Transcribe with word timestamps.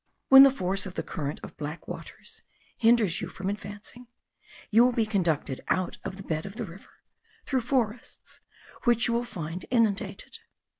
When 0.29 0.41
the 0.41 0.49
force 0.49 0.87
of 0.87 0.95
the 0.95 1.03
current 1.03 1.39
of 1.43 1.55
black 1.57 1.87
waters 1.87 2.41
hinders 2.75 3.21
you 3.21 3.29
from 3.29 3.51
advancing, 3.51 4.07
you 4.71 4.83
will 4.83 4.91
be 4.91 5.05
conducted 5.05 5.61
out 5.67 5.99
of 6.03 6.17
the 6.17 6.23
bed 6.23 6.43
of 6.47 6.55
the 6.55 6.65
river 6.65 7.03
through 7.45 7.61
forests, 7.61 8.39
which 8.85 9.07
you 9.07 9.13
will 9.13 9.23
find 9.23 9.63
inundated. 9.69 10.39